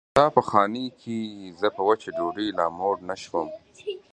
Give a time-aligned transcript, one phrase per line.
[0.13, 1.17] ستا په خانۍ کې
[1.59, 3.47] زه په وچه ډوډۍ لا موړ نه شوم.